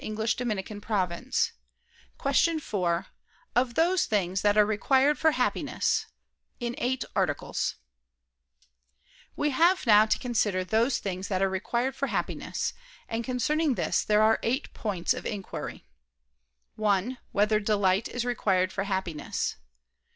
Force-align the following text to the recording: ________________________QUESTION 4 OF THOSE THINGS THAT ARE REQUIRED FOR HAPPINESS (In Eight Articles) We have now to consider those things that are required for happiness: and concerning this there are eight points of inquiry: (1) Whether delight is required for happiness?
________________________QUESTION 2.17 2.59
4 2.59 3.07
OF 3.55 3.75
THOSE 3.75 4.05
THINGS 4.07 4.41
THAT 4.41 4.57
ARE 4.57 4.65
REQUIRED 4.65 5.19
FOR 5.19 5.31
HAPPINESS 5.33 6.07
(In 6.59 6.73
Eight 6.79 7.05
Articles) 7.15 7.75
We 9.35 9.51
have 9.51 9.85
now 9.85 10.07
to 10.07 10.17
consider 10.17 10.63
those 10.63 10.97
things 10.97 11.27
that 11.27 11.43
are 11.43 11.49
required 11.51 11.95
for 11.95 12.07
happiness: 12.07 12.73
and 13.07 13.23
concerning 13.23 13.75
this 13.75 14.03
there 14.03 14.23
are 14.23 14.39
eight 14.41 14.73
points 14.73 15.13
of 15.13 15.27
inquiry: 15.27 15.85
(1) 16.77 17.19
Whether 17.31 17.59
delight 17.59 18.07
is 18.07 18.25
required 18.25 18.73
for 18.73 18.85
happiness? 18.85 19.57